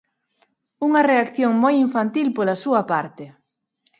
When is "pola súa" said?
2.37-2.81